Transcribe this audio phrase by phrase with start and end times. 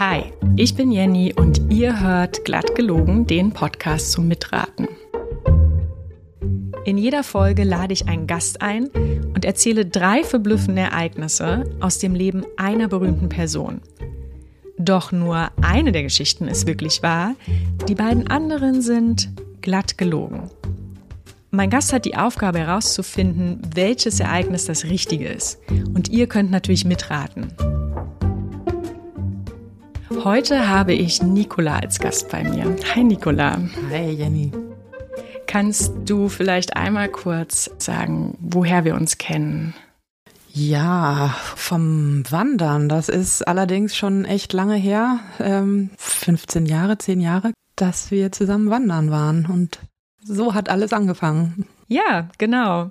[0.00, 4.88] Hi, ich bin Jenny und ihr hört Glatt gelogen, den Podcast zum Mitraten.
[6.86, 8.88] In jeder Folge lade ich einen Gast ein
[9.34, 13.82] und erzähle drei verblüffende Ereignisse aus dem Leben einer berühmten Person.
[14.78, 17.34] Doch nur eine der Geschichten ist wirklich wahr,
[17.86, 19.28] die beiden anderen sind
[19.60, 20.50] glatt gelogen.
[21.50, 25.58] Mein Gast hat die Aufgabe herauszufinden, welches Ereignis das Richtige ist.
[25.68, 27.52] Und ihr könnt natürlich mitraten.
[30.24, 32.76] Heute habe ich Nicola als Gast bei mir.
[32.94, 33.58] Hi Nicola.
[33.88, 34.52] Hi Jenny.
[35.46, 39.72] Kannst du vielleicht einmal kurz sagen, woher wir uns kennen?
[40.52, 42.90] Ja, vom Wandern.
[42.90, 45.20] Das ist allerdings schon echt lange her.
[45.38, 49.46] Ähm, 15 Jahre, 10 Jahre, dass wir zusammen wandern waren.
[49.46, 49.78] Und
[50.22, 51.66] so hat alles angefangen.
[51.88, 52.90] Ja, genau.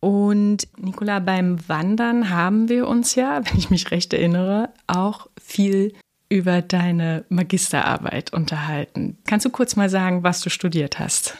[0.00, 5.92] Und Nicola, beim Wandern haben wir uns ja, wenn ich mich recht erinnere, auch viel
[6.32, 9.18] über deine Magisterarbeit unterhalten.
[9.26, 11.36] Kannst du kurz mal sagen, was du studiert hast?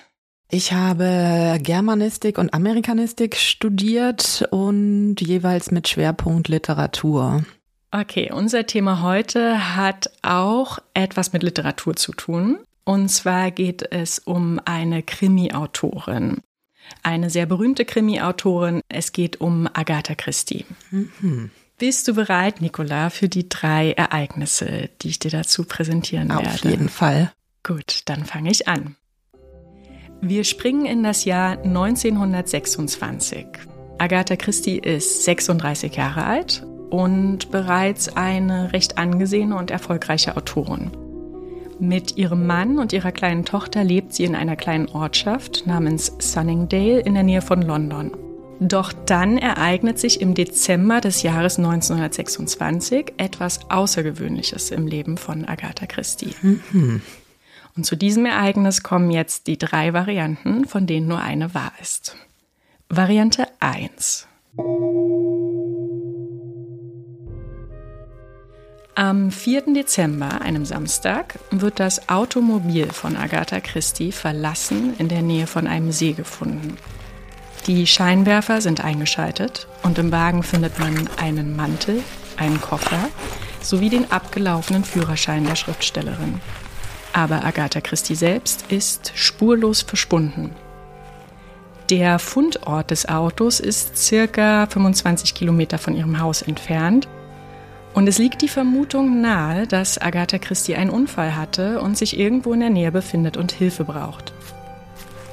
[0.51, 7.43] Ich habe Germanistik und Amerikanistik studiert und jeweils mit Schwerpunkt Literatur.
[7.91, 12.59] Okay, unser Thema heute hat auch etwas mit Literatur zu tun.
[12.85, 16.43] Und zwar geht es um eine Krimi-Autorin.
[17.03, 18.83] Eine sehr berühmte Krimi-Autorin.
[18.89, 20.67] Es geht um Agatha Christie.
[20.91, 21.51] Mhm.
[21.79, 26.55] Bist du bereit, Nicola, für die drei Ereignisse, die ich dir dazu präsentieren Auf werde?
[26.55, 27.33] Auf jeden Fall.
[27.65, 28.97] Gut, dann fange ich an.
[30.21, 33.47] Wir springen in das Jahr 1926.
[33.99, 40.91] Agatha Christie ist 36 Jahre alt und bereits eine recht angesehene und erfolgreiche Autorin.
[41.81, 47.01] Mit ihrem Mann und ihrer kleinen Tochter lebt sie in einer kleinen Ortschaft namens Sunningdale
[47.01, 48.13] in der Nähe von London.
[48.69, 55.87] Doch dann ereignet sich im Dezember des Jahres 1926 etwas Außergewöhnliches im Leben von Agatha
[55.87, 56.37] Christie.
[56.43, 57.03] Mhm.
[57.77, 62.17] Und zu diesem Ereignis kommen jetzt die drei Varianten, von denen nur eine wahr ist.
[62.89, 64.29] Variante 1.
[68.95, 69.73] Am 4.
[69.75, 75.91] Dezember, einem Samstag, wird das Automobil von Agatha Christie verlassen in der Nähe von einem
[75.91, 76.77] See gefunden.
[77.67, 82.03] Die Scheinwerfer sind eingeschaltet und im Wagen findet man einen Mantel,
[82.37, 83.09] einen Koffer
[83.61, 86.41] sowie den abgelaufenen Führerschein der Schriftstellerin.
[87.13, 90.57] Aber Agatha Christie selbst ist spurlos verschwunden.
[91.89, 97.07] Der Fundort des Autos ist circa 25 Kilometer von ihrem Haus entfernt.
[97.95, 102.55] Und es liegt die Vermutung nahe, dass Agatha Christie einen Unfall hatte und sich irgendwo
[102.55, 104.33] in der Nähe befindet und Hilfe braucht.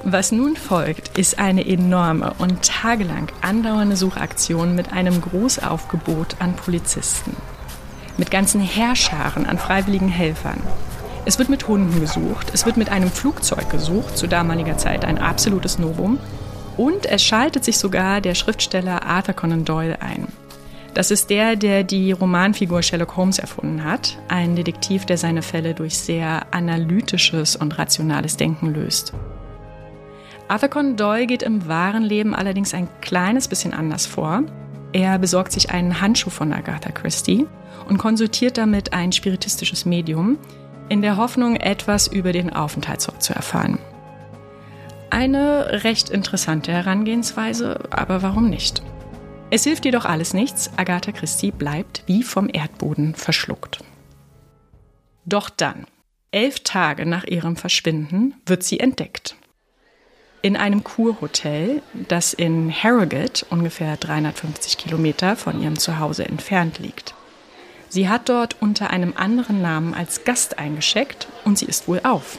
[0.03, 7.35] Was nun folgt, ist eine enorme und tagelang andauernde Suchaktion mit einem Großaufgebot an Polizisten.
[8.17, 10.61] Mit ganzen Heerscharen an freiwilligen Helfern.
[11.25, 15.17] Es wird mit Hunden gesucht, es wird mit einem Flugzeug gesucht, zu damaliger Zeit ein
[15.17, 16.17] absolutes Novum.
[16.77, 20.29] Und es schaltet sich sogar der Schriftsteller Arthur Conan Doyle ein.
[20.93, 25.73] Das ist der, der die Romanfigur Sherlock Holmes erfunden hat, ein Detektiv, der seine Fälle
[25.73, 29.13] durch sehr analytisches und rationales Denken löst.
[30.49, 34.41] Arthur Conan Doyle geht im wahren Leben allerdings ein kleines bisschen anders vor.
[34.93, 37.45] Er besorgt sich einen Handschuh von Agatha Christie
[37.87, 40.39] und konsultiert damit ein spiritistisches Medium,
[40.89, 43.77] in der Hoffnung, etwas über den Aufenthaltsort zu erfahren.
[45.11, 48.81] Eine recht interessante Herangehensweise, aber warum nicht?
[49.51, 53.83] Es hilft jedoch alles nichts, Agatha Christie bleibt wie vom Erdboden verschluckt.
[55.25, 55.85] Doch dann,
[56.31, 59.35] elf Tage nach ihrem Verschwinden, wird sie entdeckt
[60.41, 67.13] in einem Kurhotel, das in Harrogate, ungefähr 350 Kilometer von ihrem Zuhause entfernt liegt.
[67.89, 72.37] Sie hat dort unter einem anderen Namen als Gast eingeschickt und sie ist wohl auf.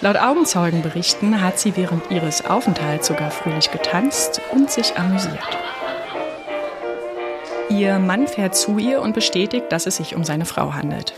[0.00, 5.58] Laut Augenzeugenberichten hat sie während ihres Aufenthalts sogar fröhlich getanzt und sich amüsiert.
[7.68, 11.14] Ihr Mann fährt zu ihr und bestätigt, dass es sich um seine Frau handelt.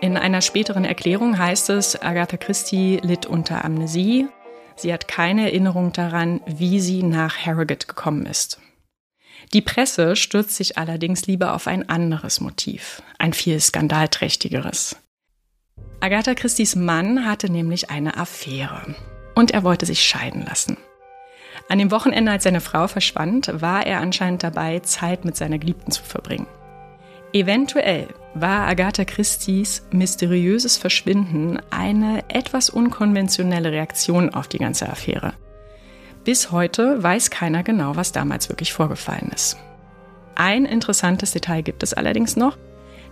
[0.00, 4.28] In einer späteren Erklärung heißt es, Agatha Christie litt unter Amnesie
[4.76, 8.60] Sie hat keine Erinnerung daran, wie sie nach Harrogate gekommen ist.
[9.52, 14.96] Die Presse stürzt sich allerdings lieber auf ein anderes Motiv, ein viel skandalträchtigeres.
[16.00, 18.94] Agatha Christies Mann hatte nämlich eine Affäre
[19.34, 20.76] und er wollte sich scheiden lassen.
[21.68, 25.90] An dem Wochenende, als seine Frau verschwand, war er anscheinend dabei, Zeit mit seiner Geliebten
[25.90, 26.46] zu verbringen.
[27.32, 35.32] Eventuell war Agatha Christie's mysteriöses Verschwinden eine etwas unkonventionelle Reaktion auf die ganze Affäre.
[36.24, 39.56] Bis heute weiß keiner genau, was damals wirklich vorgefallen ist.
[40.34, 42.58] Ein interessantes Detail gibt es allerdings noch.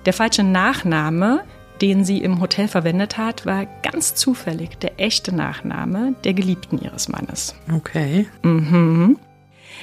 [0.05, 1.45] Der falsche Nachname,
[1.81, 7.09] den sie im Hotel verwendet hat, war ganz zufällig der echte Nachname der Geliebten ihres
[7.09, 7.55] Mannes.
[7.75, 8.27] Okay.
[8.43, 9.19] Mhm.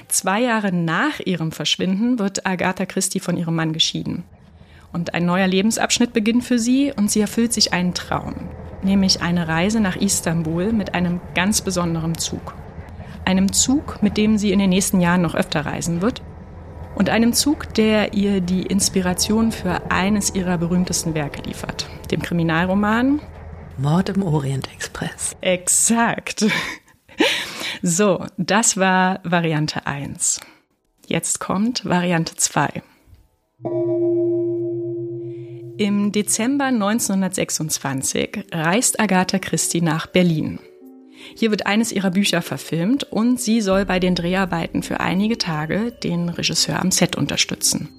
[0.07, 4.23] Zwei Jahre nach ihrem Verschwinden wird Agatha Christie von ihrem Mann geschieden.
[4.93, 8.35] Und ein neuer Lebensabschnitt beginnt für sie und sie erfüllt sich einen Traum,
[8.83, 12.55] nämlich eine Reise nach Istanbul mit einem ganz besonderen Zug.
[13.23, 16.21] Einem Zug, mit dem sie in den nächsten Jahren noch öfter reisen wird.
[16.95, 23.21] Und einem Zug, der ihr die Inspiration für eines ihrer berühmtesten Werke liefert, dem Kriminalroman
[23.77, 25.35] Mord im Orient Express.
[25.41, 26.45] Exakt.
[27.83, 30.39] So, das war Variante 1.
[31.07, 32.83] Jetzt kommt Variante 2.
[35.77, 40.59] Im Dezember 1926 reist Agatha Christie nach Berlin.
[41.35, 45.91] Hier wird eines ihrer Bücher verfilmt und sie soll bei den Dreharbeiten für einige Tage
[45.91, 47.89] den Regisseur am Set unterstützen.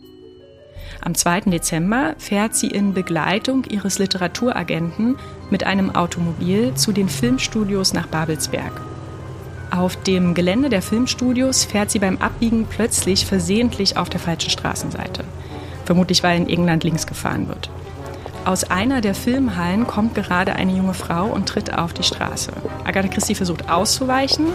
[1.01, 1.41] Am 2.
[1.51, 5.17] Dezember fährt sie in Begleitung ihres Literaturagenten
[5.51, 8.92] mit einem Automobil zu den Filmstudios nach Babelsberg.
[9.75, 15.25] Auf dem Gelände der Filmstudios fährt sie beim Abbiegen plötzlich versehentlich auf der falschen Straßenseite.
[15.87, 17.71] Vermutlich, weil in England links gefahren wird.
[18.45, 22.53] Aus einer der Filmhallen kommt gerade eine junge Frau und tritt auf die Straße.
[22.85, 24.49] Agatha Christie versucht auszuweichen,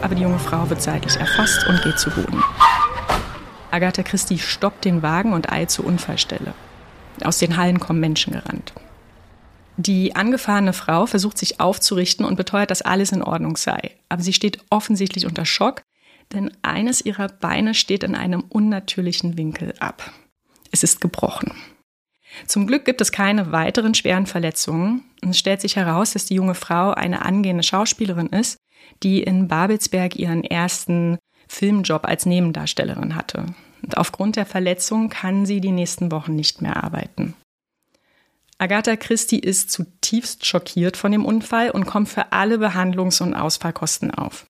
[0.00, 2.42] aber die junge Frau wird seitlich erfasst und geht zu Boden.
[3.70, 6.54] Agatha Christie stoppt den Wagen und eilt zur Unfallstelle.
[7.22, 8.72] Aus den Hallen kommen Menschen gerannt.
[9.80, 13.92] Die angefahrene Frau versucht sich aufzurichten und beteuert, dass alles in Ordnung sei.
[14.08, 15.82] Aber sie steht offensichtlich unter Schock,
[16.32, 20.12] denn eines ihrer Beine steht in einem unnatürlichen Winkel ab.
[20.72, 21.52] Es ist gebrochen.
[22.46, 25.04] Zum Glück gibt es keine weiteren schweren Verletzungen.
[25.22, 28.58] Es stellt sich heraus, dass die junge Frau eine angehende Schauspielerin ist,
[29.04, 33.46] die in Babelsberg ihren ersten Filmjob als Nebendarstellerin hatte.
[33.82, 37.34] Und aufgrund der Verletzung kann sie die nächsten Wochen nicht mehr arbeiten.
[38.58, 44.10] Agatha Christie ist zutiefst schockiert von dem Unfall und kommt für alle Behandlungs- und Ausfallkosten
[44.10, 44.46] auf.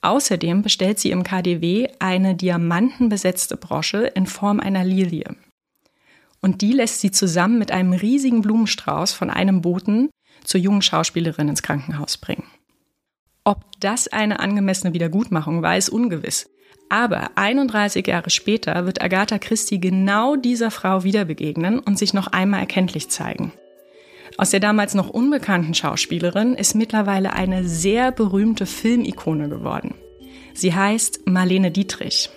[0.00, 5.36] Außerdem bestellt sie im KDW eine diamantenbesetzte Brosche in Form einer Lilie.
[6.40, 10.08] Und die lässt sie zusammen mit einem riesigen Blumenstrauß von einem Boten
[10.44, 12.46] zur jungen Schauspielerin ins Krankenhaus bringen.
[13.44, 16.48] Ob das eine angemessene Wiedergutmachung war, ist ungewiss.
[16.88, 22.28] Aber 31 Jahre später wird Agatha Christie genau dieser Frau wieder begegnen und sich noch
[22.28, 23.52] einmal erkenntlich zeigen.
[24.36, 29.94] Aus der damals noch unbekannten Schauspielerin ist mittlerweile eine sehr berühmte Filmikone geworden.
[30.54, 32.30] Sie heißt Marlene Dietrich.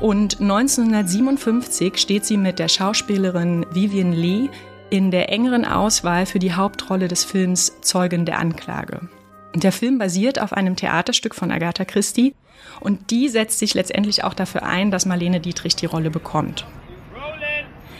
[0.00, 4.48] Und 1957 steht sie mit der Schauspielerin Vivian Lee
[4.90, 9.08] in der engeren Auswahl für die Hauptrolle des Films Zeugen der Anklage.
[9.54, 12.34] Der Film basiert auf einem Theaterstück von Agatha Christie
[12.80, 16.66] und die setzt sich letztendlich auch dafür ein, dass Marlene Dietrich die Rolle bekommt.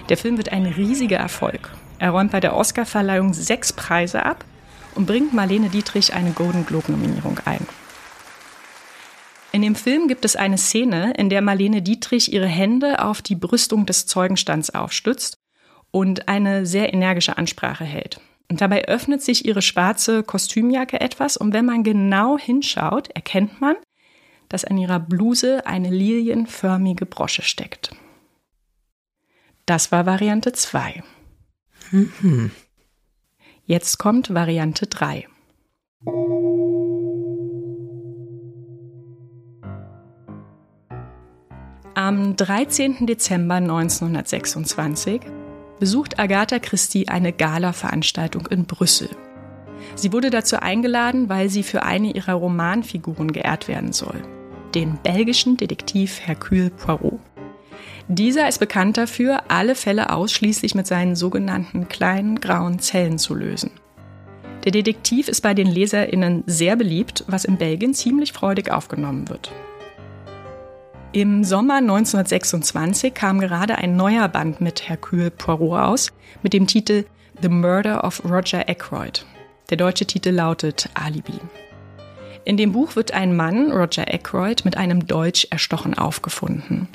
[0.08, 1.70] Der Film wird ein riesiger Erfolg.
[1.98, 4.44] Er räumt bei der Oscarverleihung sechs Preise ab
[4.96, 7.66] und bringt Marlene Dietrich eine Golden Globe-Nominierung ein.
[9.52, 13.36] In dem Film gibt es eine Szene, in der Marlene Dietrich ihre Hände auf die
[13.36, 15.38] Brüstung des Zeugenstands aufstützt
[15.92, 18.20] und eine sehr energische Ansprache hält.
[18.50, 23.76] Und dabei öffnet sich ihre schwarze Kostümjacke etwas und wenn man genau hinschaut, erkennt man,
[24.48, 27.90] dass an ihrer Bluse eine lilienförmige Brosche steckt.
[29.66, 31.02] Das war Variante 2.
[31.90, 32.50] Mhm.
[33.64, 35.26] Jetzt kommt Variante 3.
[41.94, 43.06] Am 13.
[43.06, 45.22] Dezember 1926
[45.78, 49.08] besucht Agatha Christie eine Gala-Veranstaltung in Brüssel.
[49.96, 54.22] Sie wurde dazu eingeladen, weil sie für eine ihrer Romanfiguren geehrt werden soll
[54.74, 57.20] den belgischen Detektiv Hercule Poirot.
[58.08, 63.70] Dieser ist bekannt dafür, alle Fälle ausschließlich mit seinen sogenannten kleinen grauen Zellen zu lösen.
[64.64, 69.52] Der Detektiv ist bei den LeserInnen sehr beliebt, was in Belgien ziemlich freudig aufgenommen wird.
[71.14, 77.04] Im Sommer 1926 kam gerade ein neuer Band mit Hercule Poirot aus, mit dem Titel
[77.40, 79.24] The Murder of Roger Ackroyd.
[79.70, 81.38] Der deutsche Titel lautet Alibi.
[82.44, 86.88] In dem Buch wird ein Mann, Roger Ackroyd, mit einem Deutsch erstochen aufgefunden.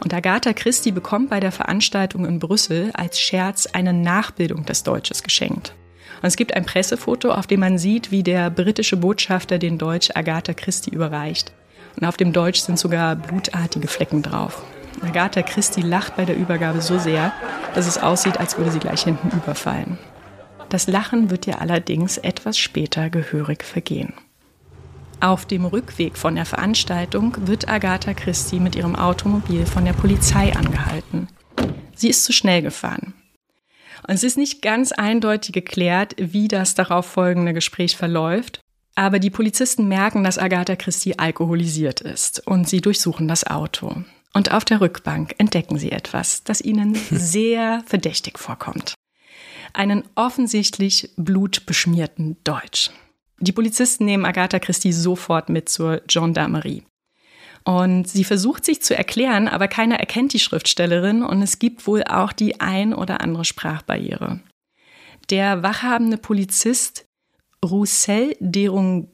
[0.00, 5.22] Und Agatha Christie bekommt bei der Veranstaltung in Brüssel als Scherz eine Nachbildung des Deutsches
[5.22, 5.72] geschenkt.
[6.20, 10.10] Und es gibt ein Pressefoto, auf dem man sieht, wie der britische Botschafter den Deutsch
[10.16, 11.52] Agatha Christie überreicht.
[11.96, 14.62] Und auf dem Deutsch sind sogar blutartige Flecken drauf.
[15.02, 17.32] Agatha Christie lacht bei der Übergabe so sehr,
[17.74, 19.98] dass es aussieht, als würde sie gleich hinten überfallen.
[20.68, 24.14] Das Lachen wird ihr allerdings etwas später gehörig vergehen.
[25.20, 30.52] Auf dem Rückweg von der Veranstaltung wird Agatha Christie mit ihrem Automobil von der Polizei
[30.56, 31.28] angehalten.
[31.94, 33.14] Sie ist zu schnell gefahren.
[34.08, 38.61] Und es ist nicht ganz eindeutig geklärt, wie das darauf folgende Gespräch verläuft.
[38.94, 44.04] Aber die Polizisten merken, dass Agatha Christie alkoholisiert ist und sie durchsuchen das Auto.
[44.34, 48.94] Und auf der Rückbank entdecken sie etwas, das ihnen sehr verdächtig vorkommt.
[49.72, 52.90] Einen offensichtlich blutbeschmierten Deutsch.
[53.40, 56.84] Die Polizisten nehmen Agatha Christie sofort mit zur Gendarmerie.
[57.64, 62.02] Und sie versucht sich zu erklären, aber keiner erkennt die Schriftstellerin und es gibt wohl
[62.04, 64.40] auch die ein oder andere Sprachbarriere.
[65.30, 67.04] Der wachhabende Polizist
[67.64, 69.08] Roussel Derung,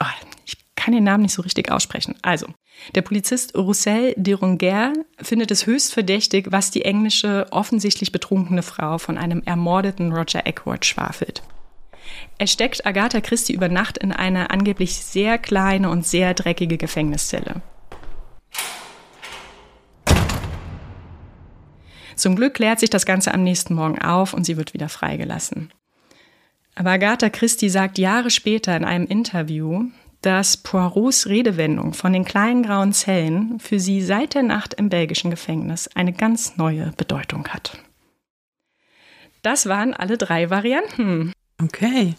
[0.00, 0.04] oh,
[0.44, 2.16] ich kann den Namen nicht so richtig aussprechen.
[2.22, 2.46] Also,
[2.94, 9.18] der Polizist Roussel Derunger findet es höchst verdächtig, was die englische, offensichtlich betrunkene Frau von
[9.18, 11.42] einem ermordeten Roger Eckworth schwafelt.
[12.38, 17.62] Er steckt Agatha Christie über Nacht in eine angeblich sehr kleine und sehr dreckige Gefängniszelle.
[22.16, 25.72] Zum Glück klärt sich das Ganze am nächsten Morgen auf und sie wird wieder freigelassen.
[26.74, 29.90] Aber Agatha Christie sagt Jahre später in einem Interview,
[30.22, 35.30] dass Poirots Redewendung von den kleinen grauen Zellen für sie seit der Nacht im belgischen
[35.30, 37.78] Gefängnis eine ganz neue Bedeutung hat.
[39.42, 41.32] Das waren alle drei Varianten.
[41.60, 42.14] Okay.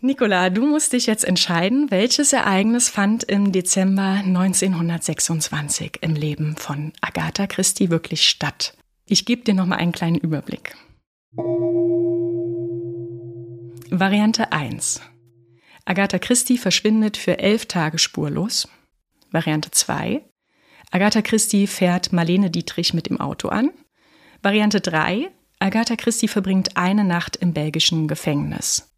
[0.00, 6.92] Nicola, du musst dich jetzt entscheiden, welches Ereignis fand im Dezember 1926 im Leben von
[7.00, 8.76] Agatha Christie wirklich statt.
[9.06, 10.76] Ich gebe dir noch mal einen kleinen Überblick.
[13.90, 15.00] Variante 1.
[15.84, 18.68] Agatha Christie verschwindet für elf Tage spurlos.
[19.30, 20.24] Variante 2.
[20.90, 23.70] Agatha Christie fährt Marlene Dietrich mit dem Auto an.
[24.42, 25.30] Variante 3.
[25.60, 28.92] Agatha Christie verbringt eine Nacht im belgischen Gefängnis.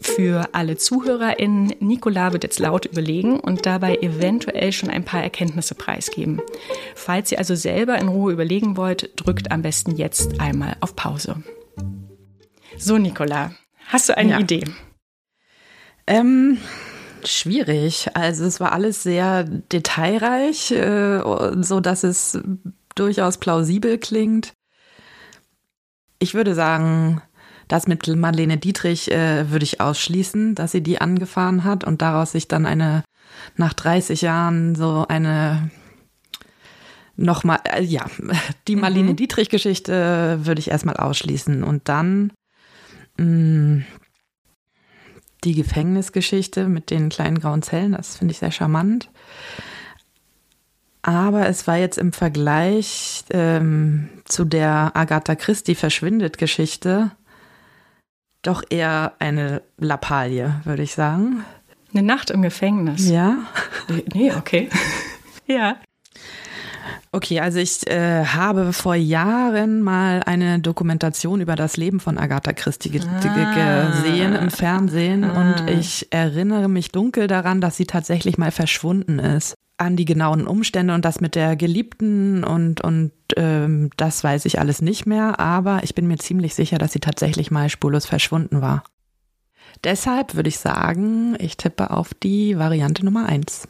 [0.00, 5.74] Für alle ZuhörerInnen, Nicola wird jetzt laut überlegen und dabei eventuell schon ein paar Erkenntnisse
[5.74, 6.40] preisgeben.
[6.94, 11.42] Falls ihr also selber in Ruhe überlegen wollt, drückt am besten jetzt einmal auf Pause.
[12.78, 13.52] So, Nicola,
[13.88, 14.40] hast du eine ja.
[14.40, 14.64] Idee?
[16.06, 16.58] Ähm,
[17.24, 18.08] schwierig.
[18.14, 21.20] Also es war alles sehr detailreich, äh,
[21.62, 22.38] so dass es
[22.94, 24.52] durchaus plausibel klingt.
[26.18, 27.22] Ich würde sagen,
[27.68, 32.32] das mit Marlene Dietrich äh, würde ich ausschließen, dass sie die angefahren hat und daraus
[32.32, 33.04] sich dann eine
[33.56, 35.70] nach 30 Jahren so eine
[37.16, 38.04] nochmal, äh, ja,
[38.68, 39.16] die Marlene mhm.
[39.16, 42.32] Dietrich Geschichte würde ich erstmal ausschließen und dann
[43.18, 43.84] die
[45.54, 49.10] Gefängnisgeschichte mit den kleinen grauen Zellen, das finde ich sehr charmant.
[51.02, 57.10] Aber es war jetzt im Vergleich ähm, zu der Agatha Christie verschwindet Geschichte
[58.44, 61.44] doch eher eine Lappalie, würde ich sagen.
[61.92, 63.08] Eine Nacht im Gefängnis.
[63.08, 63.38] Ja.
[64.12, 64.68] Nee, okay.
[65.46, 65.76] ja.
[67.14, 72.52] Okay, also ich äh, habe vor Jahren mal eine Dokumentation über das Leben von Agatha
[72.52, 73.86] Christie ge ah.
[73.86, 75.40] gesehen im Fernsehen ah.
[75.40, 79.54] und ich erinnere mich dunkel daran, dass sie tatsächlich mal verschwunden ist.
[79.76, 84.58] An die genauen Umstände und das mit der Geliebten und, und ähm, das weiß ich
[84.58, 88.60] alles nicht mehr, aber ich bin mir ziemlich sicher, dass sie tatsächlich mal spurlos verschwunden
[88.60, 88.82] war.
[89.84, 93.68] Deshalb würde ich sagen, ich tippe auf die Variante Nummer eins.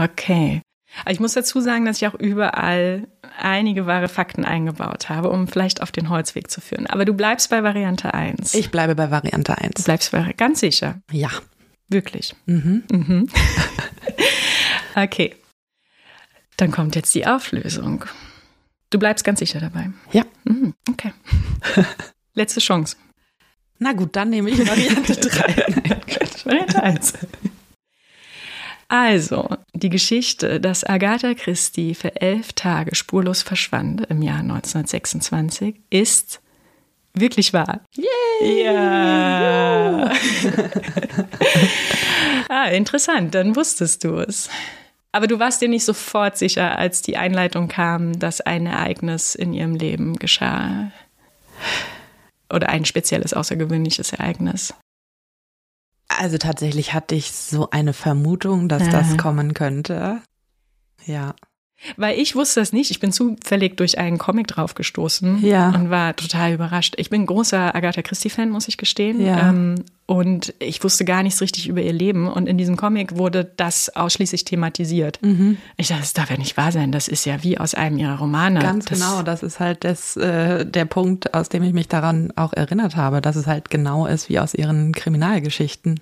[0.00, 0.62] Okay.
[1.08, 5.82] Ich muss dazu sagen, dass ich auch überall einige wahre Fakten eingebaut habe, um vielleicht
[5.82, 6.86] auf den Holzweg zu führen.
[6.86, 8.54] Aber du bleibst bei Variante 1.
[8.54, 9.74] Ich bleibe bei Variante 1.
[9.74, 11.00] Du bleibst bei ganz sicher.
[11.10, 11.30] Ja.
[11.88, 12.34] Wirklich.
[12.46, 12.84] Mhm.
[12.90, 13.28] Mhm.
[14.94, 15.36] okay.
[16.56, 18.04] Dann kommt jetzt die Auflösung.
[18.90, 19.90] Du bleibst ganz sicher dabei.
[20.12, 20.24] Ja.
[20.44, 20.74] Mhm.
[20.90, 21.12] Okay.
[22.34, 22.96] Letzte Chance.
[23.78, 25.66] Na gut, dann nehme ich Variante 3.
[25.84, 26.00] Nein,
[26.44, 27.12] Variante 1.
[28.88, 36.40] Also, die Geschichte, dass Agatha Christie für elf Tage spurlos verschwand im Jahr 1926, ist
[37.12, 37.80] wirklich wahr.
[37.94, 38.64] Yay!
[38.64, 40.10] Ja!
[42.48, 44.48] ah, interessant, dann wusstest du es.
[45.12, 49.52] Aber du warst dir nicht sofort sicher, als die Einleitung kam, dass ein Ereignis in
[49.52, 50.92] ihrem Leben geschah.
[52.50, 54.72] Oder ein spezielles, außergewöhnliches Ereignis.
[56.08, 60.22] Also tatsächlich hatte ich so eine Vermutung, dass das kommen könnte.
[61.04, 61.34] Ja.
[61.96, 62.90] Weil ich wusste das nicht.
[62.90, 65.70] Ich bin zufällig durch einen Comic draufgestoßen ja.
[65.70, 66.94] und war total überrascht.
[66.98, 69.24] Ich bin großer Agatha Christie-Fan, muss ich gestehen.
[69.24, 69.50] Ja.
[69.50, 72.26] Ähm, und ich wusste gar nichts richtig über ihr Leben.
[72.26, 75.20] Und in diesem Comic wurde das ausschließlich thematisiert.
[75.22, 75.58] Mhm.
[75.76, 76.90] Ich dachte, das darf ja nicht wahr sein.
[76.90, 78.60] Das ist ja wie aus einem ihrer Romane.
[78.60, 79.22] Ganz das genau.
[79.22, 83.20] Das ist halt das, äh, der Punkt, aus dem ich mich daran auch erinnert habe,
[83.20, 86.00] dass es halt genau ist wie aus ihren Kriminalgeschichten.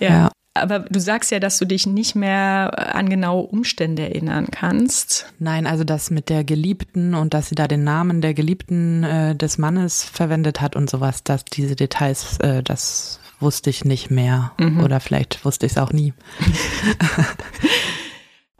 [0.00, 0.08] Ja.
[0.08, 0.30] ja.
[0.54, 5.32] Aber du sagst ja, dass du dich nicht mehr an genaue Umstände erinnern kannst.
[5.38, 9.34] Nein, also das mit der Geliebten und dass sie da den Namen der Geliebten äh,
[9.34, 14.52] des Mannes verwendet hat und sowas, dass diese Details, äh, das wusste ich nicht mehr.
[14.58, 14.84] Mhm.
[14.84, 16.12] Oder vielleicht wusste ich es auch nie.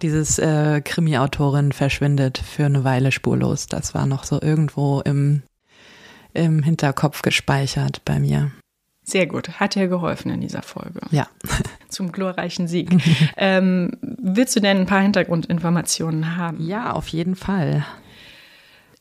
[0.02, 3.66] Dieses äh, Krimi-Autorin verschwindet für eine Weile spurlos.
[3.66, 5.42] Das war noch so irgendwo im,
[6.32, 8.50] im Hinterkopf gespeichert bei mir.
[9.04, 11.00] Sehr gut, hat ja geholfen in dieser Folge.
[11.10, 11.26] Ja.
[11.88, 12.90] Zum glorreichen Sieg.
[13.36, 16.64] ähm, willst du denn ein paar Hintergrundinformationen haben?
[16.64, 17.84] Ja, auf jeden Fall.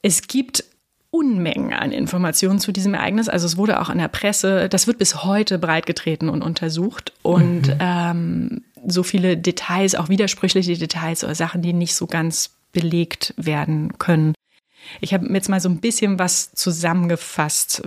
[0.01, 0.63] Es gibt
[1.11, 3.27] Unmengen an Informationen zu diesem Ereignis.
[3.27, 7.11] Also es wurde auch in der Presse, das wird bis heute breitgetreten und untersucht.
[7.21, 7.75] Und mhm.
[7.79, 13.97] ähm, so viele Details, auch widersprüchliche Details oder Sachen, die nicht so ganz belegt werden
[13.99, 14.33] können.
[14.99, 17.81] Ich habe jetzt mal so ein bisschen was zusammengefasst,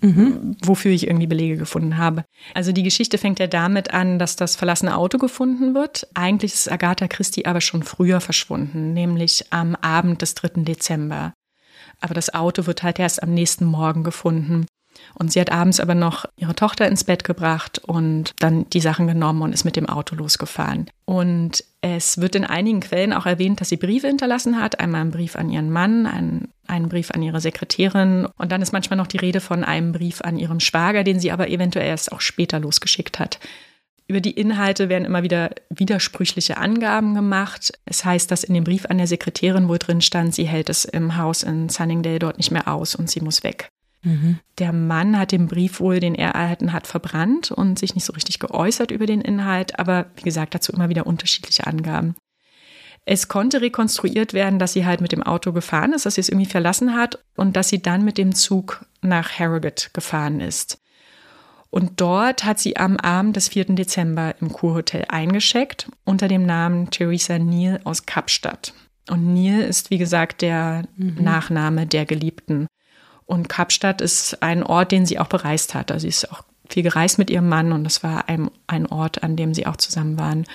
[0.00, 0.56] mhm.
[0.62, 2.24] wofür ich irgendwie Belege gefunden habe.
[2.54, 6.08] Also die Geschichte fängt ja damit an, dass das verlassene Auto gefunden wird.
[6.14, 10.62] Eigentlich ist Agatha Christie aber schon früher verschwunden, nämlich am Abend des 3.
[10.62, 11.32] Dezember.
[12.00, 14.66] Aber das Auto wird halt erst am nächsten Morgen gefunden.
[15.14, 19.06] Und sie hat abends aber noch ihre Tochter ins Bett gebracht und dann die Sachen
[19.06, 20.90] genommen und ist mit dem Auto losgefahren.
[21.04, 24.80] Und es wird in einigen Quellen auch erwähnt, dass sie Briefe hinterlassen hat.
[24.80, 28.26] Einmal einen Brief an ihren Mann, einen, einen Brief an ihre Sekretärin.
[28.36, 31.30] Und dann ist manchmal noch die Rede von einem Brief an ihrem Schwager, den sie
[31.30, 33.38] aber eventuell erst auch später losgeschickt hat.
[34.08, 37.72] Über die Inhalte werden immer wieder widersprüchliche Angaben gemacht.
[37.84, 40.84] Es heißt, dass in dem Brief an der Sekretärin wohl drin stand, sie hält es
[40.84, 43.68] im Haus in Sunningdale dort nicht mehr aus und sie muss weg.
[44.02, 44.38] Mhm.
[44.58, 48.12] Der Mann hat den Brief wohl, den er erhalten hat, verbrannt und sich nicht so
[48.12, 52.14] richtig geäußert über den Inhalt, aber wie gesagt, dazu immer wieder unterschiedliche Angaben.
[53.04, 56.28] Es konnte rekonstruiert werden, dass sie halt mit dem Auto gefahren ist, dass sie es
[56.28, 60.78] irgendwie verlassen hat und dass sie dann mit dem Zug nach Harrogate gefahren ist.
[61.70, 63.66] Und dort hat sie am Abend des 4.
[63.74, 68.72] Dezember im Kurhotel eingeschickt unter dem Namen Theresa Neal aus Kapstadt.
[69.10, 71.16] Und Neal ist, wie gesagt, der mhm.
[71.22, 72.66] Nachname der Geliebten.
[73.28, 75.92] Und Kapstadt ist ein Ort, den sie auch bereist hat.
[75.92, 79.22] Also sie ist auch viel gereist mit ihrem Mann und das war ein, ein Ort,
[79.22, 80.46] an dem sie auch zusammen waren.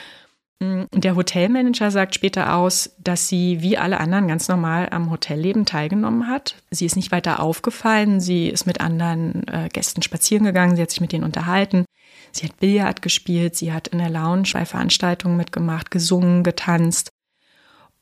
[0.59, 5.67] Mm, der Hotelmanager sagt später aus, dass sie wie alle anderen ganz normal am Hotelleben
[5.67, 6.55] teilgenommen hat.
[6.71, 10.89] Sie ist nicht weiter aufgefallen, sie ist mit anderen äh, Gästen spazieren gegangen, sie hat
[10.89, 11.85] sich mit denen unterhalten,
[12.31, 17.09] sie hat Billard gespielt, sie hat in der Lounge bei Veranstaltungen mitgemacht, gesungen, getanzt.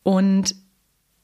[0.04, 0.56] Und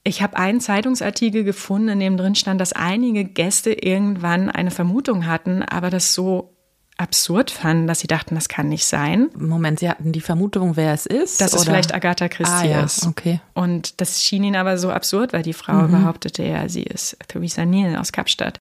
[0.07, 5.27] ich habe einen Zeitungsartikel gefunden, in dem drin stand, dass einige Gäste irgendwann eine Vermutung
[5.27, 6.53] hatten, aber das so
[6.97, 9.29] absurd fanden, dass sie dachten, das kann nicht sein.
[9.35, 11.41] Moment, sie hatten die Vermutung, wer es ist?
[11.41, 11.61] Dass oder?
[11.61, 12.83] es vielleicht Agatha Christie ah, ja.
[12.83, 13.05] ist.
[13.05, 13.39] Okay.
[13.53, 15.91] Und das schien ihnen aber so absurd, weil die Frau mhm.
[15.91, 18.59] behauptete ja, sie ist Theresa Neal aus Kapstadt.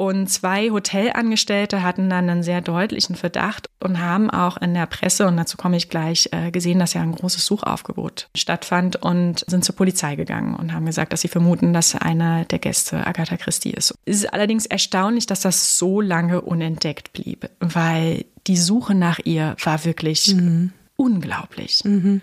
[0.00, 5.26] Und zwei Hotelangestellte hatten dann einen sehr deutlichen Verdacht und haben auch in der Presse,
[5.26, 9.62] und dazu komme ich gleich, äh, gesehen, dass ja ein großes Suchaufgebot stattfand und sind
[9.62, 13.72] zur Polizei gegangen und haben gesagt, dass sie vermuten, dass einer der Gäste Agatha Christie
[13.72, 13.92] ist.
[14.06, 19.54] Es ist allerdings erstaunlich, dass das so lange unentdeckt blieb, weil die Suche nach ihr
[19.62, 20.72] war wirklich mhm.
[20.96, 21.84] unglaublich.
[21.84, 22.22] Mhm.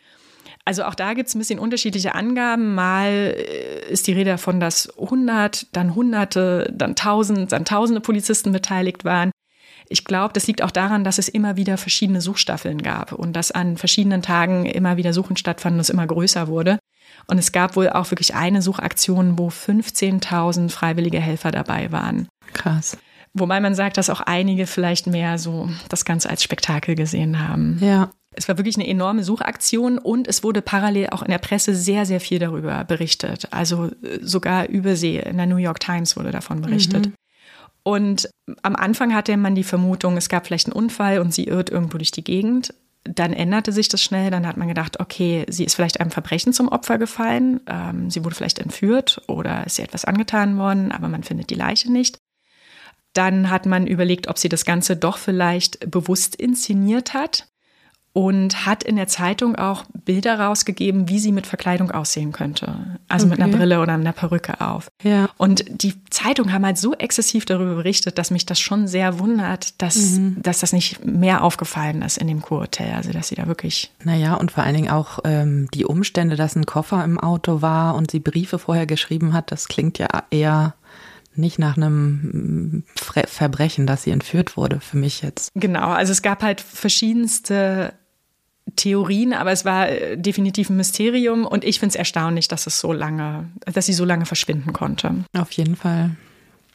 [0.68, 2.76] Also auch da gibt es ein bisschen unterschiedliche Angaben.
[2.76, 8.52] Mal äh, ist die Rede davon, dass 100, dann Hunderte, dann Tausend, dann Tausende Polizisten
[8.52, 9.32] beteiligt waren.
[9.88, 13.54] Ich glaube, das liegt auch daran, dass es immer wieder verschiedene Suchstaffeln gab und dass
[13.54, 16.80] an verschiedenen Tagen immer wieder Suchen stattfanden und es immer größer wurde.
[17.28, 22.28] Und es gab wohl auch wirklich eine Suchaktion, wo 15.000 freiwillige Helfer dabei waren.
[22.52, 22.98] Krass.
[23.34, 27.78] Wobei man sagt, dass auch einige vielleicht mehr so das Ganze als Spektakel gesehen haben.
[27.80, 28.10] Ja.
[28.38, 32.06] Es war wirklich eine enorme Suchaktion und es wurde parallel auch in der Presse sehr,
[32.06, 33.48] sehr viel darüber berichtet.
[33.52, 37.08] Also äh, sogar übersee, in der New York Times wurde davon berichtet.
[37.08, 37.14] Mhm.
[37.84, 38.30] Und
[38.64, 41.98] am Anfang hatte man die Vermutung, es gab vielleicht einen Unfall und sie irrt irgendwo
[41.98, 42.74] durch die Gegend.
[43.04, 44.30] Dann änderte sich das schnell.
[44.30, 47.62] Dann hat man gedacht, okay, sie ist vielleicht einem Verbrechen zum Opfer gefallen.
[47.66, 51.56] Ähm, sie wurde vielleicht entführt oder ist ihr etwas angetan worden, aber man findet die
[51.56, 52.18] Leiche nicht.
[53.14, 57.48] Dann hat man überlegt, ob sie das Ganze doch vielleicht bewusst inszeniert hat
[58.18, 62.98] und hat in der Zeitung auch Bilder rausgegeben, wie sie mit Verkleidung aussehen könnte.
[63.08, 63.36] Also okay.
[63.36, 64.88] mit einer Brille oder einer Perücke auf.
[65.04, 65.30] Ja.
[65.38, 69.80] Und die Zeitung haben halt so exzessiv darüber berichtet, dass mich das schon sehr wundert,
[69.84, 70.38] dass, mhm.
[70.42, 72.92] dass das nicht mehr aufgefallen ist in dem Kurhotel.
[72.96, 73.92] Also dass sie da wirklich.
[74.04, 77.94] Naja, und vor allen Dingen auch ähm, die Umstände, dass ein Koffer im Auto war
[77.94, 80.74] und sie Briefe vorher geschrieben hat, das klingt ja eher
[81.36, 85.52] nicht nach einem Verbrechen, dass sie entführt wurde, für mich jetzt.
[85.54, 87.94] Genau, also es gab halt verschiedenste
[88.78, 92.80] Theorien, aber es war äh, definitiv ein Mysterium und ich finde es erstaunlich, dass es
[92.80, 95.14] so lange, dass sie so lange verschwinden konnte.
[95.38, 96.12] Auf jeden Fall.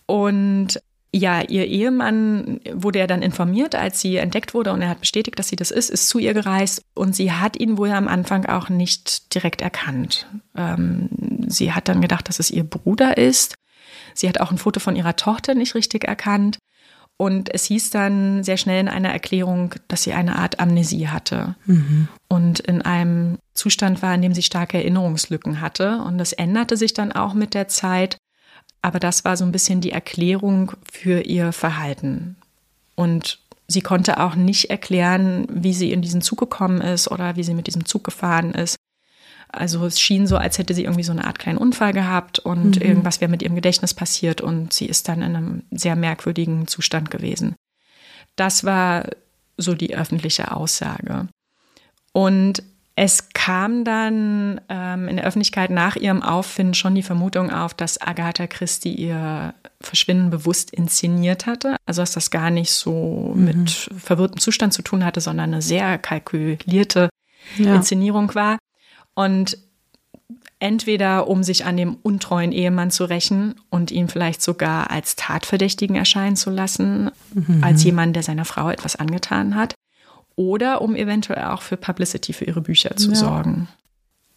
[0.06, 0.82] Und
[1.14, 5.38] ja, ihr Ehemann wurde ja dann informiert, als sie entdeckt wurde und er hat bestätigt,
[5.38, 8.46] dass sie das ist, ist zu ihr gereist und sie hat ihn wohl am Anfang
[8.46, 10.26] auch nicht direkt erkannt.
[10.56, 11.10] Ähm,
[11.46, 13.56] sie hat dann gedacht, dass es ihr Bruder ist.
[14.14, 16.58] Sie hat auch ein Foto von ihrer Tochter nicht richtig erkannt.
[17.16, 21.54] Und es hieß dann sehr schnell in einer Erklärung, dass sie eine Art Amnesie hatte
[21.66, 22.08] mhm.
[22.28, 26.02] und in einem Zustand war, in dem sie starke Erinnerungslücken hatte.
[26.02, 28.16] Und das änderte sich dann auch mit der Zeit.
[28.80, 32.36] Aber das war so ein bisschen die Erklärung für ihr Verhalten.
[32.96, 37.44] Und sie konnte auch nicht erklären, wie sie in diesen Zug gekommen ist oder wie
[37.44, 38.76] sie mit diesem Zug gefahren ist.
[39.52, 42.76] Also es schien so, als hätte sie irgendwie so eine Art kleinen Unfall gehabt und
[42.76, 42.82] mhm.
[42.82, 47.10] irgendwas wäre mit ihrem Gedächtnis passiert und sie ist dann in einem sehr merkwürdigen Zustand
[47.10, 47.54] gewesen.
[48.34, 49.04] Das war
[49.58, 51.28] so die öffentliche Aussage.
[52.12, 52.62] Und
[52.94, 58.00] es kam dann ähm, in der Öffentlichkeit nach ihrem Auffinden schon die Vermutung auf, dass
[58.00, 61.76] Agatha Christie ihr Verschwinden bewusst inszeniert hatte.
[61.86, 63.44] Also dass das gar nicht so mhm.
[63.44, 67.08] mit verwirrtem Zustand zu tun hatte, sondern eine sehr kalkulierte
[67.56, 67.74] ja.
[67.74, 68.58] Inszenierung war.
[69.14, 69.58] Und
[70.58, 75.96] entweder um sich an dem untreuen Ehemann zu rächen und ihn vielleicht sogar als Tatverdächtigen
[75.96, 77.62] erscheinen zu lassen, mhm.
[77.62, 79.74] als jemand, der seiner Frau etwas angetan hat
[80.36, 83.16] oder um eventuell auch für Publicity für ihre Bücher zu ja.
[83.16, 83.68] sorgen.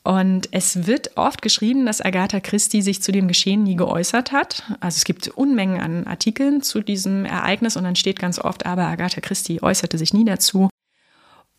[0.03, 4.63] Und es wird oft geschrieben, dass Agatha Christie sich zu dem Geschehen nie geäußert hat.
[4.79, 8.83] Also es gibt Unmengen an Artikeln zu diesem Ereignis und dann steht ganz oft, aber
[8.83, 10.69] Agatha Christie äußerte sich nie dazu.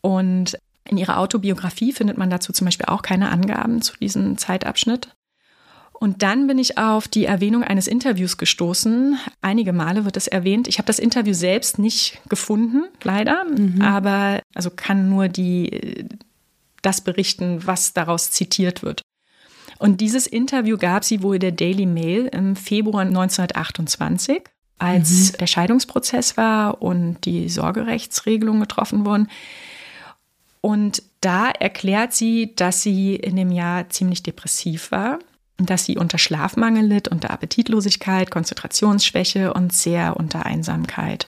[0.01, 0.57] Und
[0.89, 5.09] in ihrer Autobiografie findet man dazu zum Beispiel auch keine Angaben zu diesem Zeitabschnitt.
[5.99, 9.19] Und dann bin ich auf die Erwähnung eines Interviews gestoßen.
[9.41, 10.69] Einige Male wird es erwähnt.
[10.69, 13.81] Ich habe das Interview selbst nicht gefunden, leider, mhm.
[13.81, 16.07] aber also kann nur die
[16.83, 19.03] das berichten, was daraus zitiert wird.
[19.79, 24.43] Und dieses Interview gab sie wohl der Daily Mail im Februar 1928,
[24.79, 25.37] als mhm.
[25.39, 29.29] der Scheidungsprozess war und die Sorgerechtsregelungen getroffen wurden.
[30.67, 35.21] Und da erklärt sie, dass sie in dem Jahr ziemlich depressiv war
[35.59, 41.27] dass sie unter Schlafmangel litt, unter Appetitlosigkeit, Konzentrationsschwäche und sehr unter Einsamkeit.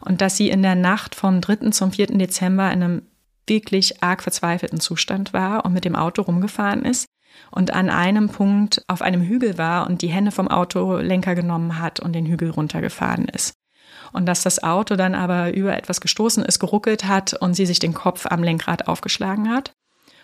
[0.00, 1.70] Und dass sie in der Nacht vom 3.
[1.70, 2.06] zum 4.
[2.18, 3.02] Dezember in einem
[3.46, 7.06] wirklich arg verzweifelten Zustand war und mit dem Auto rumgefahren ist
[7.50, 11.98] und an einem Punkt auf einem Hügel war und die Hände vom Autolenker genommen hat
[11.98, 13.54] und den Hügel runtergefahren ist.
[14.14, 17.80] Und dass das Auto dann aber über etwas gestoßen ist, geruckelt hat und sie sich
[17.80, 19.72] den Kopf am Lenkrad aufgeschlagen hat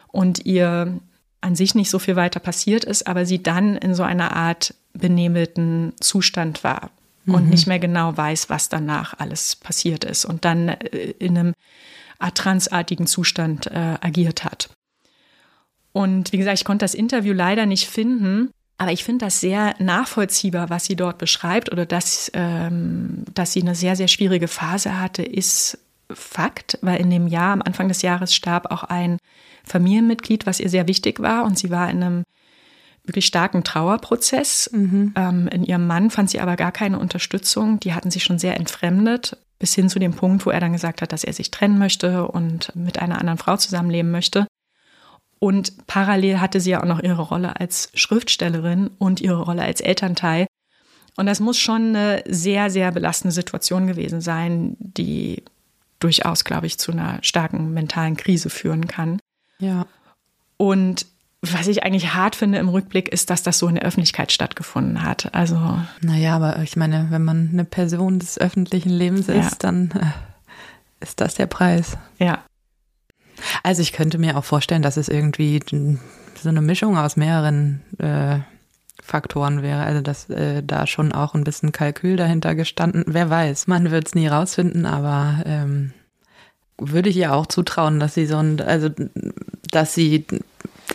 [0.07, 1.01] und ihr
[1.41, 4.75] an sich nicht so viel weiter passiert ist, aber sie dann in so einer Art
[4.93, 6.91] benebelten Zustand war
[7.25, 7.35] mhm.
[7.35, 11.55] und nicht mehr genau weiß, was danach alles passiert ist und dann äh, in einem
[12.21, 14.71] Art transartigen Zustand äh, agiert hat.
[15.93, 18.51] Und wie gesagt, ich konnte das Interview leider nicht finden,
[18.81, 23.61] aber ich finde das sehr nachvollziehbar, was sie dort beschreibt oder dass, ähm, dass sie
[23.61, 28.01] eine sehr, sehr schwierige Phase hatte, ist Fakt, weil in dem Jahr, am Anfang des
[28.01, 29.19] Jahres, starb auch ein
[29.65, 31.45] Familienmitglied, was ihr sehr wichtig war.
[31.45, 32.25] Und sie war in einem
[33.05, 34.71] wirklich starken Trauerprozess.
[34.73, 35.13] Mhm.
[35.15, 37.81] Ähm, in ihrem Mann fand sie aber gar keine Unterstützung.
[37.81, 41.03] Die hatten sich schon sehr entfremdet, bis hin zu dem Punkt, wo er dann gesagt
[41.03, 44.47] hat, dass er sich trennen möchte und mit einer anderen Frau zusammenleben möchte.
[45.41, 49.81] Und parallel hatte sie ja auch noch ihre Rolle als Schriftstellerin und ihre Rolle als
[49.81, 50.47] Elternteil.
[51.17, 55.43] Und das muss schon eine sehr, sehr belastende Situation gewesen sein, die
[55.99, 59.19] durchaus, glaube ich, zu einer starken mentalen Krise führen kann.
[59.59, 59.87] Ja.
[60.59, 61.07] Und
[61.43, 65.03] was ich eigentlich hart finde im Rückblick, ist, dass das so in der Öffentlichkeit stattgefunden
[65.03, 65.35] hat.
[65.35, 65.79] Also.
[66.03, 69.57] Naja, aber ich meine, wenn man eine Person des öffentlichen Lebens ist, ja.
[69.59, 71.97] dann äh, ist das der Preis.
[72.19, 72.45] Ja.
[73.63, 75.61] Also ich könnte mir auch vorstellen, dass es irgendwie
[76.41, 78.39] so eine Mischung aus mehreren äh,
[79.03, 79.83] Faktoren wäre.
[79.83, 83.05] Also dass äh, da schon auch ein bisschen Kalkül dahinter gestanden.
[83.07, 85.93] Wer weiß, man wird es nie rausfinden, aber ähm,
[86.79, 88.89] würde ich ihr auch zutrauen, dass sie so ein, also
[89.71, 90.25] dass sie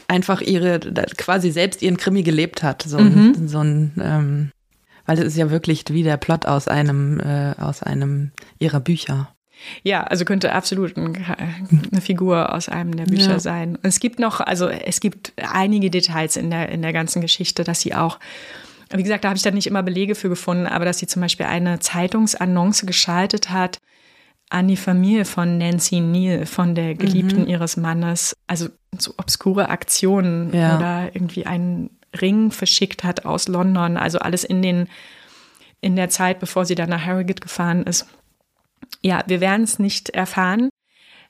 [0.07, 0.79] einfach ihre,
[1.17, 2.83] quasi selbst ihren Krimi gelebt hat.
[2.83, 3.33] So, mhm.
[3.37, 4.51] ein, so ein, ähm,
[5.05, 9.34] weil es ist ja wirklich wie der Plot aus einem, äh, aus einem ihrer Bücher.
[9.83, 13.39] Ja, also könnte absolut eine Figur aus einem der Bücher ja.
[13.39, 13.77] sein.
[13.81, 17.81] Es gibt noch, also es gibt einige Details in der, in der ganzen Geschichte, dass
[17.81, 18.19] sie auch,
[18.91, 21.21] wie gesagt, da habe ich dann nicht immer Belege für gefunden, aber dass sie zum
[21.21, 23.79] Beispiel eine Zeitungsannonce geschaltet hat,
[24.49, 27.47] an die Familie von Nancy Neal, von der Geliebten mhm.
[27.47, 28.37] ihres Mannes.
[28.47, 30.77] Also so obskure Aktionen ja.
[30.77, 31.89] oder irgendwie einen
[32.21, 33.97] Ring verschickt hat aus London.
[33.97, 34.87] Also alles in den
[35.81, 38.07] in der Zeit, bevor sie dann nach Harrogate gefahren ist.
[39.01, 40.69] Ja, wir werden es nicht erfahren.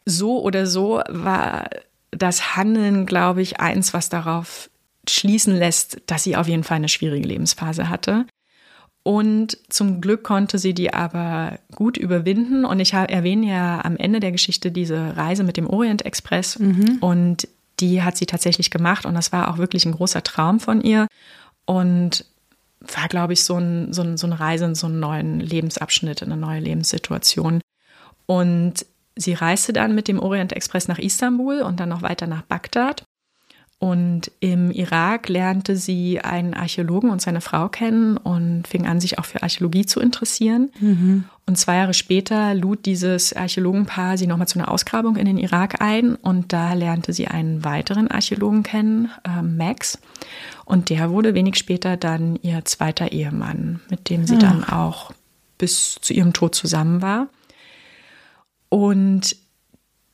[0.06, 1.70] So oder so war
[2.12, 4.70] das Handeln, glaube ich, eins, was darauf
[5.10, 8.26] schließen lässt, dass sie auf jeden Fall eine schwierige Lebensphase hatte.
[9.04, 12.66] Und zum Glück konnte sie die aber gut überwinden.
[12.66, 16.58] Und ich erwähne ja am Ende der Geschichte diese Reise mit dem Orient Express.
[16.58, 16.98] Mhm.
[17.02, 17.48] Und
[17.80, 19.06] die hat sie tatsächlich gemacht.
[19.06, 21.08] Und das war auch wirklich ein großer Traum von ihr.
[21.66, 22.26] Und
[22.94, 26.22] war, glaube ich, so, ein, so, ein, so eine Reise in so einen neuen Lebensabschnitt,
[26.22, 27.62] in eine neue Lebenssituation.
[28.26, 32.42] Und sie reiste dann mit dem Orient Express nach Istanbul und dann noch weiter nach
[32.42, 33.04] Bagdad.
[33.78, 39.20] Und im Irak lernte sie einen Archäologen und seine Frau kennen und fing an, sich
[39.20, 40.72] auch für Archäologie zu interessieren.
[40.80, 41.26] Mhm.
[41.46, 45.82] Und zwei Jahre später lud dieses Archäologenpaar sie nochmal zu einer Ausgrabung in den Irak
[45.82, 46.16] ein.
[46.16, 50.00] Und da lernte sie einen weiteren Archäologen kennen, äh, Max.
[50.66, 54.42] Und der wurde wenig später dann ihr zweiter Ehemann, mit dem sie Ach.
[54.42, 55.12] dann auch
[55.58, 57.28] bis zu ihrem Tod zusammen war.
[58.70, 59.38] Und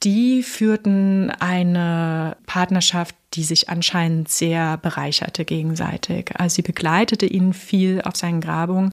[0.03, 6.31] die führten eine Partnerschaft, die sich anscheinend sehr bereicherte gegenseitig.
[6.37, 8.91] Also sie begleitete ihn viel auf seinen Grabungen.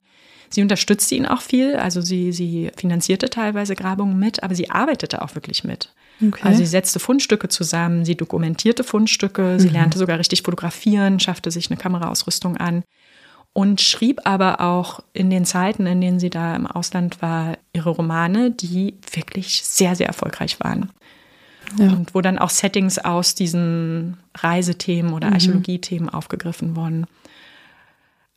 [0.49, 5.21] Sie unterstützte ihn auch viel, also sie, sie finanzierte teilweise Grabungen mit, aber sie arbeitete
[5.21, 5.93] auch wirklich mit.
[6.25, 6.41] Okay.
[6.43, 9.73] Also sie setzte Fundstücke zusammen, sie dokumentierte Fundstücke, sie mhm.
[9.73, 12.83] lernte sogar richtig fotografieren, schaffte sich eine Kameraausrüstung an
[13.53, 17.89] und schrieb aber auch in den Zeiten, in denen sie da im Ausland war, ihre
[17.89, 20.91] Romane, die wirklich sehr, sehr erfolgreich waren.
[21.77, 21.87] Ja.
[21.87, 25.33] Und wo dann auch Settings aus diesen Reisethemen oder mhm.
[25.33, 27.05] Archäologiethemen aufgegriffen wurden.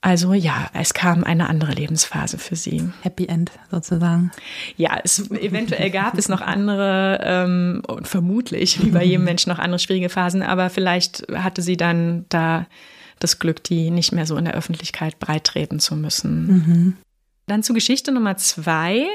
[0.02, 2.90] Also ja, es kam eine andere Lebensphase für sie.
[3.02, 4.32] Happy End sozusagen.
[4.76, 9.60] Ja, es, eventuell gab es noch andere ähm, und vermutlich, wie bei jedem Menschen, noch
[9.60, 12.66] andere schwierige Phasen, aber vielleicht hatte sie dann da
[13.20, 16.46] das Glück, die nicht mehr so in der Öffentlichkeit breitreten zu müssen.
[16.46, 16.96] Mhm.
[17.46, 19.06] Dann zu Geschichte Nummer zwei.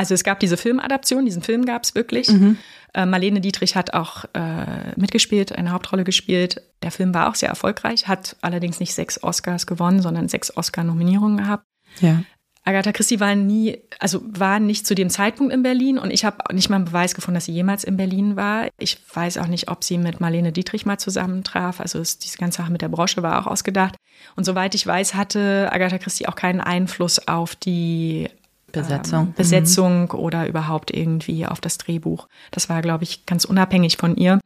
[0.00, 2.30] Also es gab diese Filmadaption, diesen Film gab es wirklich.
[2.30, 2.56] Mhm.
[2.94, 6.62] Äh, Marlene Dietrich hat auch äh, mitgespielt, eine Hauptrolle gespielt.
[6.82, 11.36] Der Film war auch sehr erfolgreich, hat allerdings nicht sechs Oscars gewonnen, sondern sechs Oscar-Nominierungen
[11.36, 11.66] gehabt.
[12.00, 12.22] Ja.
[12.64, 16.38] Agatha Christie war nie, also war nicht zu dem Zeitpunkt in Berlin und ich habe
[16.54, 18.68] nicht mal einen Beweis gefunden, dass sie jemals in Berlin war.
[18.78, 21.78] Ich weiß auch nicht, ob sie mit Marlene Dietrich mal zusammentraf.
[21.78, 23.96] Also ist, diese ganze Sache mit der Brosche war auch ausgedacht.
[24.34, 28.30] Und soweit ich weiß, hatte Agatha Christie auch keinen Einfluss auf die
[28.72, 30.18] Besetzung, ähm, Besetzung mhm.
[30.18, 32.28] oder überhaupt irgendwie auf das Drehbuch.
[32.50, 34.40] Das war, glaube ich, ganz unabhängig von ihr.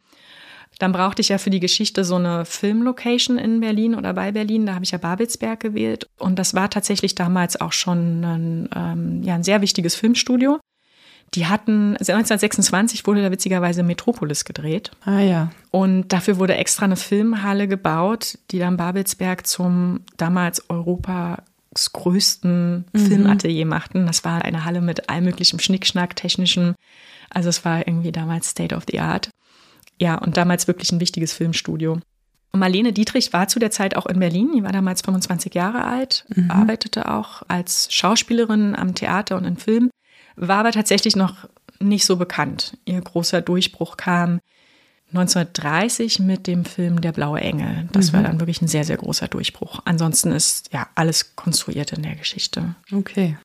[0.78, 4.66] Dann brauchte ich ja für die Geschichte so eine Filmlocation in Berlin oder bei Berlin.
[4.66, 6.08] Da habe ich ja Babelsberg gewählt.
[6.18, 10.58] Und das war tatsächlich damals auch schon ein, ähm, ja, ein sehr wichtiges Filmstudio.
[11.34, 14.92] Die hatten, 1926 also wurde da witzigerweise Metropolis gedreht.
[15.04, 15.50] Ah ja.
[15.70, 21.42] Und dafür wurde extra eine Filmhalle gebaut, die dann Babelsberg zum damals Europa
[21.74, 22.98] größten mhm.
[22.98, 24.06] Filmatelier machten.
[24.06, 26.74] Das war eine Halle mit allem möglichen Schnickschnack, technischen.
[27.30, 29.30] Also es war irgendwie damals State of the Art.
[30.00, 32.00] Ja, und damals wirklich ein wichtiges Filmstudio.
[32.52, 34.52] Und Marlene Dietrich war zu der Zeit auch in Berlin.
[34.54, 36.50] Die war damals 25 Jahre alt, mhm.
[36.50, 39.90] arbeitete auch als Schauspielerin am Theater und in Film,
[40.36, 41.48] war aber tatsächlich noch
[41.80, 42.76] nicht so bekannt.
[42.84, 44.40] Ihr großer Durchbruch kam
[45.14, 47.88] 1930 mit dem Film Der blaue Engel.
[47.92, 48.16] Das mhm.
[48.16, 49.80] war dann wirklich ein sehr, sehr großer Durchbruch.
[49.84, 52.74] Ansonsten ist ja alles konstruiert in der Geschichte.
[52.92, 53.38] Okay.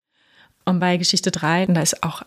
[0.65, 2.23] Und bei Geschichte 3, da ist auch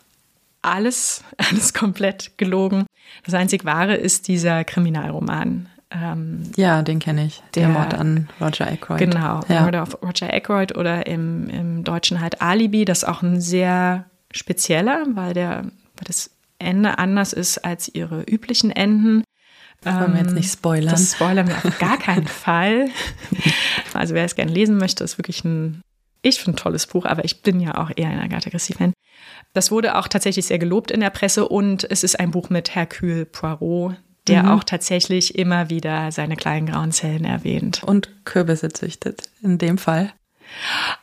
[0.62, 2.87] alles, alles komplett gelogen.
[3.24, 5.68] Das einzig Wahre ist dieser Kriminalroman.
[5.90, 7.42] Ähm, ja, den kenne ich.
[7.55, 8.98] Der, der, Mord an Roger Ackroyd.
[8.98, 9.62] Genau, ja.
[9.62, 12.85] Mord auf Roger Ackroyd oder im, im Deutschen halt Alibi.
[12.85, 18.22] Das ist auch ein sehr spezieller, weil, der, weil das Ende anders ist als ihre
[18.22, 19.24] üblichen Enden.
[19.83, 20.90] Das wollen wir jetzt nicht spoilern.
[20.90, 22.88] Das spoilern wir auf gar keinen Fall.
[23.95, 25.83] Also wer es gerne lesen möchte, ist wirklich ein,
[26.23, 28.92] ich finde ein tolles Buch, aber ich bin ja auch eher ein Agatha Christie-Fan.
[29.55, 32.75] Das wurde auch tatsächlich sehr gelobt in der Presse und es ist ein Buch mit
[32.75, 33.97] Hercule Poirot,
[34.29, 34.49] der mhm.
[34.51, 37.83] auch tatsächlich immer wieder seine kleinen grauen Zellen erwähnt.
[37.85, 40.12] Und Kürbisse züchtet, in dem Fall.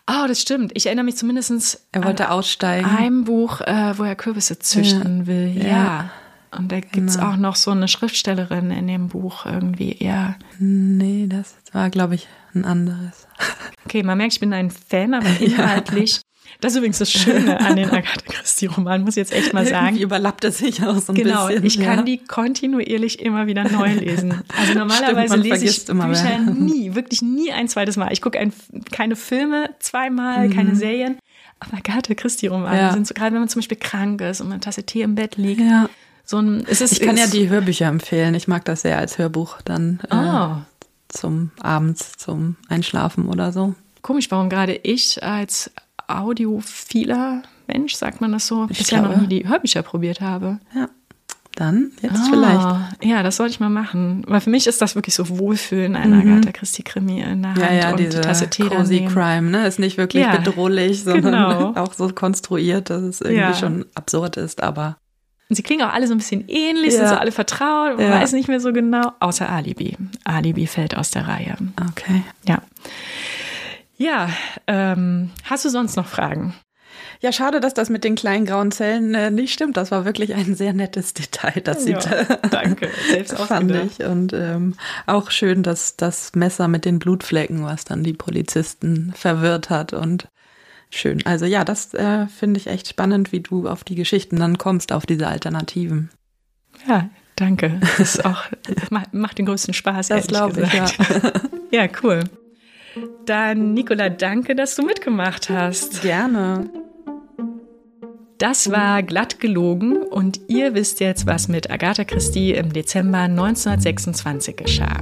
[0.08, 0.72] Oh, das stimmt.
[0.76, 2.86] Ich erinnere mich zumindest er wollte aussteigen.
[2.86, 5.28] Einem Buch, äh, wo er Kürbisse züchten ja.
[5.28, 5.58] will.
[5.58, 5.68] Ja.
[5.68, 6.12] ja.
[6.52, 7.30] Und da gibt es genau.
[7.30, 10.36] auch noch so eine Schriftstellerin in dem Buch irgendwie, ja.
[10.58, 13.28] Nee, das war, glaube ich, ein anderes.
[13.86, 16.22] Okay, man merkt, ich bin ein Fan, aber inhaltlich
[16.62, 19.96] das ist übrigens das Schöne an den Agatha Christie-Romanen, muss ich jetzt echt mal sagen.
[19.96, 21.62] Wie überlappt es sich auch so ein genau, bisschen.
[21.62, 22.04] Genau, ich kann ja.
[22.04, 24.44] die kontinuierlich immer wieder neu lesen.
[24.58, 26.40] Also normalerweise Stimmt, lese ich Bücher mehr.
[26.40, 28.12] nie, wirklich nie ein zweites Mal.
[28.12, 28.40] Ich gucke
[28.92, 30.54] keine Filme zweimal, mhm.
[30.54, 31.18] keine Serien.
[31.62, 32.94] Aber Agatha Christie-Romane ja.
[32.94, 35.38] sind so, gerade wenn man zum Beispiel krank ist und eine Tasse Tee im Bett
[35.38, 35.62] liegt.
[35.62, 35.90] Ja.
[36.30, 38.36] So ein, es ist, ich kann ja die Hörbücher empfehlen.
[38.36, 40.16] Ich mag das sehr als Hörbuch dann oh.
[40.16, 40.50] äh,
[41.08, 43.74] zum abends zum Einschlafen oder so.
[44.04, 45.72] Komisch, warum gerade ich als
[46.08, 50.60] audiophiler Mensch, sagt man das so, ich bisher noch nie die Hörbücher probiert habe.
[50.76, 50.88] Ja.
[51.56, 53.04] Dann jetzt Ah, vielleicht.
[53.04, 54.24] Ja, das sollte ich mal machen.
[54.28, 57.74] Weil für mich ist das wirklich so Wohlfühlen, ein Agatha Christie-Krimi in der Hand Ja,
[57.74, 59.08] ja, und diese die Tasse Tee cozy.
[59.12, 59.66] Crime, ne?
[59.66, 61.74] Ist nicht wirklich Ja, bedrohlich, sondern genau.
[61.76, 63.56] auch so konstruiert, dass es irgendwie Ja.
[63.56, 64.99] schon absurd ist, aber
[65.50, 67.00] Und sie klingen auch alle so ein bisschen ähnlich, Ja.
[67.00, 68.22] sind so alle vertraut, man Ja.
[68.22, 69.98] weiß nicht mehr so genau, außer Alibi.
[70.24, 71.56] Alibi fällt aus der Reihe.
[71.90, 72.22] okay.
[72.48, 72.62] Ja.
[73.98, 74.30] Ja,
[74.68, 76.54] ähm, hast du sonst noch Fragen?
[77.22, 79.76] Ja, schade, dass das mit den kleinen grauen Zellen äh, nicht stimmt.
[79.76, 82.90] Das war wirklich ein sehr nettes Detail, das Ja, sieht danke.
[83.10, 84.00] Selbst fand ich.
[84.06, 89.70] Und ähm, auch schön, dass das Messer mit den Blutflecken, was dann die Polizisten verwirrt
[89.70, 90.30] hat und
[90.90, 91.26] schön.
[91.26, 94.92] Also ja, das äh, finde ich echt spannend, wie du auf die Geschichten dann kommst,
[94.92, 96.10] auf diese Alternativen.
[96.88, 97.80] Ja, danke.
[97.82, 98.44] Das ist auch,
[99.12, 100.86] macht, den größten Spaß, Das glaube ich, ja.
[101.72, 102.24] Ja, cool.
[103.26, 106.02] Dann, Nicola, danke, dass du mitgemacht hast.
[106.02, 106.70] Gerne.
[108.40, 114.56] Das war glatt gelogen und ihr wisst jetzt, was mit Agatha Christie im Dezember 1926
[114.56, 115.02] geschah.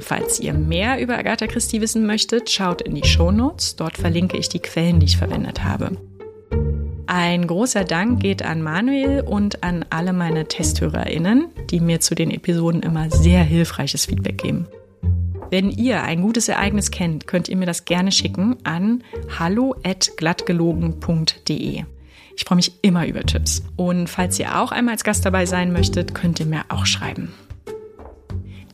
[0.00, 3.76] Falls ihr mehr über Agatha Christie wissen möchtet, schaut in die Shownotes.
[3.76, 5.92] Dort verlinke ich die Quellen, die ich verwendet habe.
[7.06, 12.30] Ein großer Dank geht an Manuel und an alle meine TesthörerInnen, die mir zu den
[12.30, 14.66] Episoden immer sehr hilfreiches Feedback geben.
[15.50, 19.02] Wenn ihr ein gutes Ereignis kennt, könnt ihr mir das gerne schicken an
[19.38, 21.84] hallo@glattgelogen.de.
[22.36, 23.62] Ich freue mich immer über Tipps.
[23.76, 27.32] Und falls ihr auch einmal als Gast dabei sein möchtet, könnt ihr mir auch schreiben.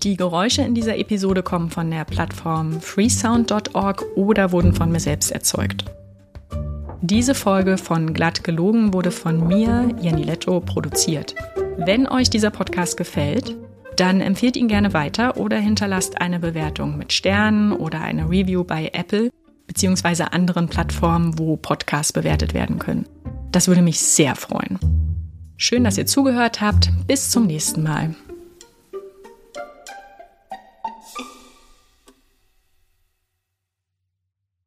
[0.05, 5.33] Die Geräusche in dieser Episode kommen von der Plattform freesound.org oder wurden von mir selbst
[5.33, 5.87] erzeugt.
[7.01, 11.35] Diese Folge von Glatt gelogen wurde von mir, Jenny Letto, produziert.
[11.79, 13.57] Wenn euch dieser Podcast gefällt,
[13.97, 18.91] dann empfehlt ihn gerne weiter oder hinterlasst eine Bewertung mit Sternen oder eine Review bei
[18.93, 19.31] Apple
[19.69, 20.25] bzw.
[20.25, 23.07] anderen Plattformen, wo Podcasts bewertet werden können.
[23.53, 24.79] Das würde mich sehr freuen.
[25.57, 26.91] Schön, dass ihr zugehört habt.
[27.07, 28.15] Bis zum nächsten Mal.